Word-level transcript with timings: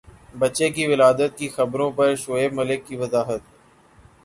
بچے 0.39 0.67
کی 0.75 0.83
ولادت 0.91 1.31
کی 1.39 1.47
خبروں 1.55 1.89
پر 1.97 2.15
شعیب 2.23 2.51
ملک 2.59 2.79
کی 2.87 2.95
وضاحت 3.01 3.41